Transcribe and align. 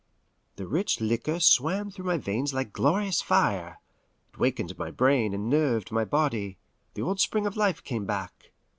The 0.55 0.65
rich 0.65 0.99
liquor 0.99 1.39
swam 1.39 1.91
through 1.91 2.05
my 2.05 2.17
veins 2.17 2.55
like 2.55 2.73
glorious 2.73 3.21
fire. 3.21 3.77
It 4.33 4.39
wakened 4.39 4.75
my 4.75 4.89
brain 4.89 5.31
and 5.31 5.47
nerved 5.47 5.91
my 5.91 6.05
body. 6.05 6.57
The 6.95 7.03
old 7.03 7.19
spring 7.21 7.45
of 7.45 7.55
life 7.55 7.83
came 7.83 8.05
back. 8.07 8.51